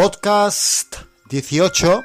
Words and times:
Podcast 0.00 0.96
18 1.28 2.02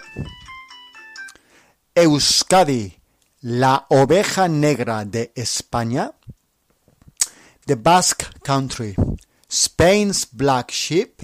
Euskadi, 1.96 2.94
la 3.40 3.86
oveja 3.88 4.50
negra 4.50 5.06
de 5.06 5.32
España. 5.34 6.12
The 7.66 7.76
Basque 7.76 8.26
Country, 8.44 8.96
Spain's 9.50 10.28
Black 10.30 10.72
Sheep. 10.74 11.22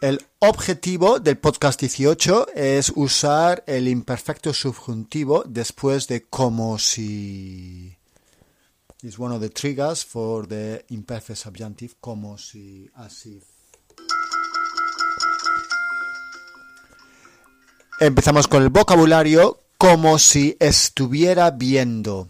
El 0.00 0.24
objetivo 0.38 1.18
del 1.18 1.36
podcast 1.36 1.80
18 1.80 2.46
es 2.54 2.92
usar 2.94 3.64
el 3.66 3.88
imperfecto 3.88 4.54
subjuntivo 4.54 5.42
después 5.44 6.06
de 6.06 6.22
como 6.26 6.78
si 6.78 7.98
is 9.06 9.20
one 9.20 9.32
of 9.32 9.40
the 9.40 9.48
triggers 9.48 10.02
for 10.02 10.46
the 10.48 10.84
imperfect 10.90 11.38
subjunctive 11.38 11.94
como 12.00 12.36
si 12.36 12.90
así. 12.96 13.40
Empezamos 18.00 18.48
con 18.48 18.62
el 18.64 18.70
vocabulario 18.70 19.60
como 19.78 20.18
si 20.18 20.56
estuviera 20.58 21.52
viendo. 21.52 22.28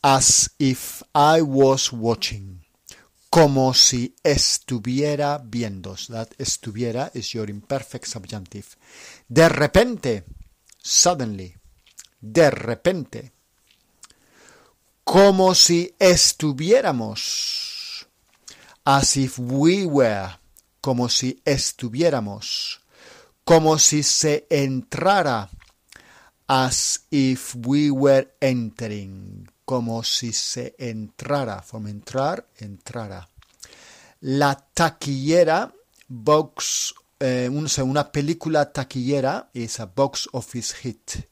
As 0.00 0.50
if 0.58 1.02
I 1.14 1.42
was 1.42 1.92
watching. 1.92 2.64
Como 3.28 3.74
si 3.74 4.14
estuviera 4.22 5.38
viendo. 5.44 5.94
That 6.08 6.28
estuviera 6.38 7.10
is 7.12 7.32
your 7.32 7.50
imperfect 7.50 8.06
subjunctive. 8.06 8.66
De 9.28 9.48
repente. 9.50 10.24
Suddenly. 10.78 11.54
De 12.20 12.50
repente 12.50 13.33
como 15.14 15.54
si 15.54 15.94
estuviéramos. 16.00 18.04
As 18.84 19.16
if 19.16 19.38
we 19.38 19.86
were. 19.86 20.40
Como 20.80 21.08
si 21.08 21.40
estuviéramos. 21.44 22.80
Como 23.44 23.78
si 23.78 24.02
se 24.02 24.44
entrara. 24.50 25.48
As 26.48 27.06
if 27.12 27.54
we 27.64 27.92
were 27.92 28.34
entering. 28.40 29.48
Como 29.64 30.02
si 30.02 30.32
se 30.32 30.74
entrara. 30.78 31.62
From 31.62 31.86
entrar, 31.86 32.48
entrara. 32.58 33.28
La 34.22 34.56
taquillera, 34.56 35.72
box, 36.08 36.92
eh, 37.20 37.48
una 37.48 38.10
película 38.10 38.72
taquillera 38.72 39.48
is 39.52 39.78
a 39.78 39.86
box 39.86 40.28
office 40.32 40.74
hit 40.74 41.28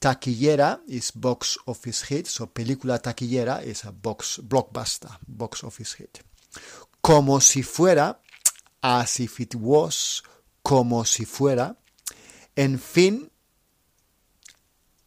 taquillera 0.00 0.80
is 0.88 1.10
box 1.10 1.58
office 1.66 2.02
hit, 2.02 2.26
so 2.26 2.46
película 2.46 2.98
taquillera 2.98 3.62
is 3.64 3.84
a 3.84 3.92
box 3.92 4.38
blockbuster, 4.38 5.10
box 5.26 5.64
office 5.64 5.94
hit. 5.94 6.20
Como 7.00 7.40
si 7.40 7.62
fuera, 7.62 8.18
as 8.82 9.20
if 9.20 9.40
it 9.40 9.54
was, 9.54 10.22
como 10.62 11.04
si 11.04 11.24
fuera, 11.24 11.76
en 12.56 12.78
fin, 12.78 13.30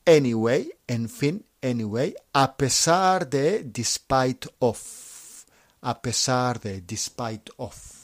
anyway, 0.05 0.69
en 0.87 1.09
fin, 1.09 1.43
anyway, 1.61 2.15
a 2.33 2.55
pesar 2.55 3.29
de, 3.29 3.63
despite 3.63 4.47
of, 4.59 5.45
a 5.81 6.01
pesar 6.01 6.59
de, 6.59 6.81
despite 6.81 7.51
of. 7.57 7.98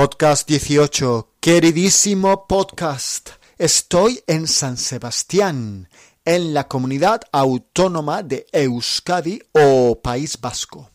Podcast 0.00 0.46
18. 0.46 1.28
Queridísimo 1.40 2.46
podcast. 2.46 3.30
Estoy 3.58 4.22
en 4.28 4.46
San 4.46 4.76
Sebastián, 4.76 5.88
en 6.24 6.54
la 6.54 6.68
comunidad 6.68 7.22
autónoma 7.32 8.22
de 8.22 8.46
Euskadi 8.52 9.42
o 9.50 10.00
País 10.00 10.40
Vasco. 10.40 10.92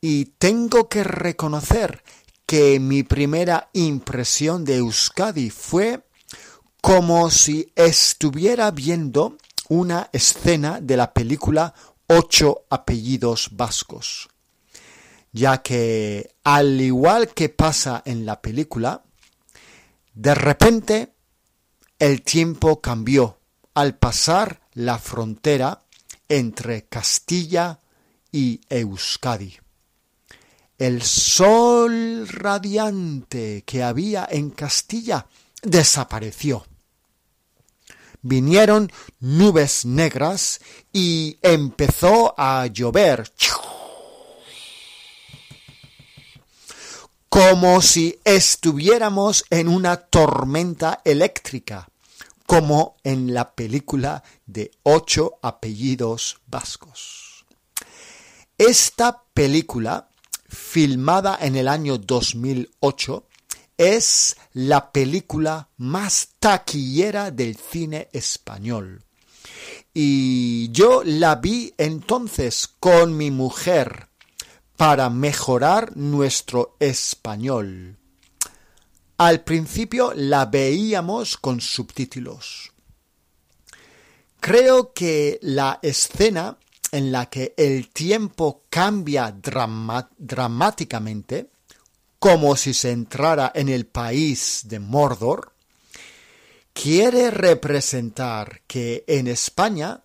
Y 0.00 0.24
tengo 0.36 0.88
que 0.88 1.04
reconocer 1.04 2.02
que 2.44 2.80
mi 2.80 3.04
primera 3.04 3.70
impresión 3.72 4.64
de 4.64 4.78
Euskadi 4.78 5.50
fue 5.50 6.02
como 6.82 7.30
si 7.30 7.72
estuviera 7.76 8.72
viendo 8.72 9.36
una 9.68 10.10
escena 10.12 10.80
de 10.80 10.96
la 10.96 11.14
película 11.14 11.72
Ocho 12.08 12.64
apellidos 12.68 13.50
vascos 13.52 14.28
ya 15.32 15.62
que 15.62 16.34
al 16.44 16.80
igual 16.80 17.28
que 17.28 17.48
pasa 17.48 18.02
en 18.04 18.26
la 18.26 18.40
película, 18.40 19.02
de 20.14 20.34
repente 20.34 21.12
el 21.98 22.22
tiempo 22.22 22.80
cambió 22.80 23.38
al 23.74 23.96
pasar 23.96 24.60
la 24.74 24.98
frontera 24.98 25.82
entre 26.28 26.86
Castilla 26.86 27.80
y 28.32 28.60
Euskadi. 28.68 29.58
El 30.78 31.02
sol 31.02 32.28
radiante 32.28 33.64
que 33.66 33.82
había 33.82 34.28
en 34.30 34.50
Castilla 34.50 35.26
desapareció. 35.62 36.66
Vinieron 38.22 38.90
nubes 39.20 39.84
negras 39.84 40.60
y 40.92 41.38
empezó 41.42 42.34
a 42.36 42.66
llover 42.66 43.28
como 47.38 47.80
si 47.80 48.18
estuviéramos 48.24 49.44
en 49.48 49.68
una 49.68 49.96
tormenta 49.96 51.02
eléctrica, 51.04 51.88
como 52.46 52.96
en 53.04 53.32
la 53.32 53.52
película 53.52 54.24
de 54.44 54.72
ocho 54.82 55.38
apellidos 55.40 56.40
vascos. 56.48 57.46
Esta 58.58 59.22
película, 59.32 60.08
filmada 60.48 61.38
en 61.40 61.54
el 61.54 61.68
año 61.68 61.96
2008, 61.96 63.24
es 63.76 64.36
la 64.54 64.90
película 64.90 65.68
más 65.76 66.30
taquillera 66.40 67.30
del 67.30 67.56
cine 67.56 68.08
español. 68.12 69.04
Y 69.94 70.72
yo 70.72 71.02
la 71.04 71.36
vi 71.36 71.72
entonces 71.78 72.66
con 72.80 73.16
mi 73.16 73.30
mujer 73.30 74.07
para 74.78 75.10
mejorar 75.10 75.96
nuestro 75.96 76.76
español. 76.78 77.96
Al 79.16 79.42
principio 79.42 80.12
la 80.14 80.46
veíamos 80.46 81.36
con 81.36 81.60
subtítulos. 81.60 82.70
Creo 84.38 84.92
que 84.92 85.40
la 85.42 85.80
escena 85.82 86.56
en 86.92 87.10
la 87.10 87.26
que 87.26 87.54
el 87.56 87.88
tiempo 87.88 88.62
cambia 88.70 89.34
dramáticamente, 90.16 91.50
como 92.20 92.54
si 92.54 92.72
se 92.72 92.92
entrara 92.92 93.50
en 93.56 93.68
el 93.68 93.84
país 93.84 94.60
de 94.66 94.78
Mordor, 94.78 95.54
quiere 96.72 97.32
representar 97.32 98.60
que 98.68 99.02
en 99.08 99.26
España 99.26 100.04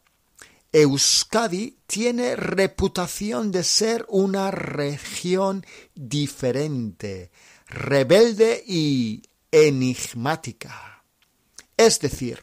Euskadi 0.74 1.78
tiene 1.86 2.36
reputación 2.36 3.52
de 3.52 3.64
ser 3.64 4.08
una 4.10 4.50
región 4.50 5.64
diferente, 5.94 7.32
rebelde 7.68 8.64
y 8.66 9.22
enigmática. 9.52 11.04
Es 11.78 12.00
decir, 12.00 12.40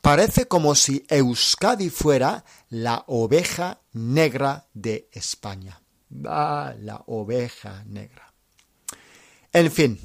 parece 0.00 0.48
como 0.48 0.74
si 0.74 1.06
Euskadi 1.08 1.90
fuera 1.90 2.44
la 2.68 3.04
oveja 3.06 3.80
negra 3.92 4.66
de 4.74 5.08
España. 5.12 5.80
Ah, 6.26 6.74
la 6.80 7.04
oveja 7.06 7.84
negra. 7.86 8.34
En 9.52 9.70
fin, 9.70 10.00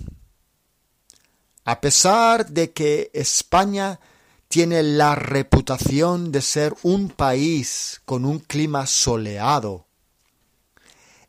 a 1.65 1.81
pesar 1.81 2.47
de 2.47 2.73
que 2.73 3.09
España 3.13 3.99
tiene 4.47 4.83
la 4.83 5.15
reputación 5.15 6.31
de 6.31 6.41
ser 6.41 6.75
un 6.83 7.09
país 7.09 8.01
con 8.05 8.25
un 8.25 8.39
clima 8.39 8.88
soleado. 8.88 9.88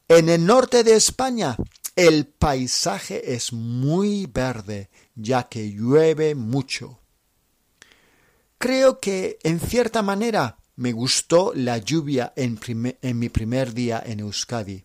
En 0.08 0.28
el 0.28 0.46
norte 0.46 0.84
de 0.84 0.94
España 0.96 1.56
el 1.98 2.26
paisaje 2.26 3.34
es 3.34 3.52
muy 3.52 4.26
verde, 4.26 4.88
ya 5.16 5.48
que 5.48 5.72
llueve 5.72 6.36
mucho. 6.36 7.00
Creo 8.56 9.00
que, 9.00 9.40
en 9.42 9.58
cierta 9.58 10.00
manera, 10.00 10.58
me 10.76 10.92
gustó 10.92 11.52
la 11.56 11.78
lluvia 11.78 12.32
en, 12.36 12.60
en, 13.02 13.18
mi 13.18 13.28
primer 13.28 13.74
día 13.74 14.00
en 14.06 14.20
Euskadi, 14.20 14.84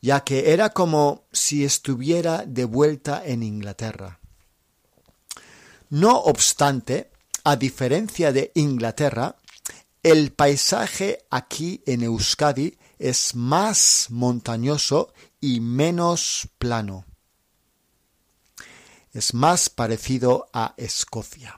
ya 0.00 0.22
que 0.22 0.52
era 0.52 0.70
como 0.70 1.24
si 1.32 1.64
estuviera 1.64 2.44
de 2.46 2.64
vuelta 2.66 3.20
en 3.26 3.42
Inglaterra. 3.42 4.20
No 5.90 6.18
obstante, 6.18 7.10
a 7.48 7.56
diferencia 7.56 8.30
de 8.30 8.52
Inglaterra, 8.56 9.34
el 10.02 10.32
paisaje 10.32 11.24
aquí 11.30 11.82
en 11.86 12.02
Euskadi 12.02 12.76
es 12.98 13.34
más 13.34 14.08
montañoso 14.10 15.14
y 15.40 15.60
menos 15.60 16.46
plano. 16.58 17.06
Es 19.14 19.32
más 19.32 19.70
parecido 19.70 20.50
a 20.52 20.74
Escocia. 20.76 21.56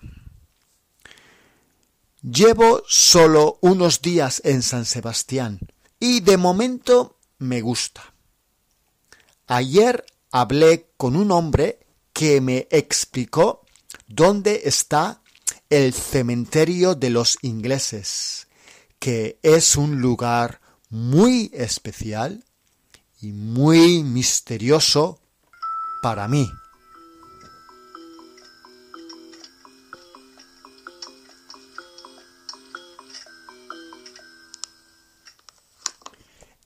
Llevo 2.23 2.85
solo 2.87 3.59
unos 3.61 4.01
días 4.01 4.43
en 4.45 4.63
San 4.63 4.85
Sebastián 4.85 5.59
y 5.99 6.21
de 6.21 6.37
momento 6.37 7.19
me 7.39 7.63
gusta. 7.63 8.15
Ayer 9.49 10.07
hablé 10.31 10.93
con 10.97 11.17
un 11.17 11.33
hombre 11.33 11.81
que 12.13 12.41
me 12.41 12.69
explicó 12.71 13.67
dónde 14.07 14.63
está 14.67 15.21
el 15.71 15.95
cementerio 15.95 16.97
de 16.97 17.11
los 17.11 17.39
ingleses, 17.43 18.49
que 18.99 19.39
es 19.43 19.77
un 19.77 20.01
lugar 20.01 20.61
muy 20.89 21.49
especial 21.55 22.45
y 23.21 23.31
muy 23.31 24.03
misterioso 24.03 25.21
para 26.03 26.27
mí. 26.27 26.51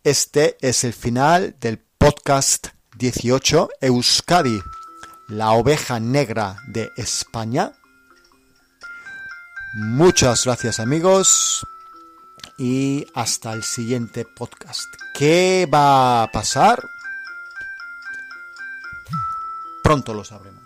Este 0.02 0.56
es 0.60 0.84
el 0.84 0.94
final 0.94 1.56
del 1.60 1.78
podcast 1.78 2.68
18 2.98 3.68
Euskadi, 3.80 4.60
la 5.28 5.52
oveja 5.52 6.00
negra 6.00 6.56
de 6.68 6.90
España. 6.96 7.72
Muchas 9.76 10.44
gracias 10.44 10.78
amigos 10.78 11.66
y 12.56 13.08
hasta 13.12 13.52
el 13.52 13.64
siguiente 13.64 14.24
podcast. 14.24 14.86
¿Qué 15.12 15.68
va 15.72 16.22
a 16.22 16.30
pasar? 16.30 16.80
Pronto 19.82 20.14
lo 20.14 20.22
sabremos. 20.22 20.63